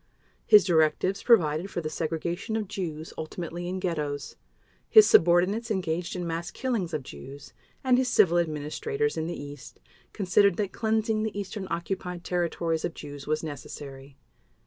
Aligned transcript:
His 0.47 0.63
directives 0.65 1.21
provided 1.21 1.69
for 1.69 1.79
the 1.79 1.87
segregation 1.91 2.55
of 2.55 2.67
Jews, 2.67 3.13
ultimately 3.19 3.67
in 3.67 3.79
ghettos. 3.79 4.35
His 4.89 5.07
subordinates 5.07 5.69
engaged 5.69 6.15
in 6.15 6.25
mass 6.25 6.49
killings 6.49 6.91
of 6.91 7.03
Jews, 7.03 7.53
and 7.83 7.99
his 7.99 8.07
civil 8.09 8.39
administrators 8.39 9.15
in 9.15 9.27
the 9.27 9.39
East 9.39 9.79
considered 10.11 10.57
that 10.57 10.73
cleansing 10.73 11.21
the 11.21 11.39
Eastern 11.39 11.67
Occupied 11.69 12.23
Territories 12.23 12.83
of 12.83 12.95
Jews 12.95 13.27
was 13.27 13.43
necessary. 13.43 14.17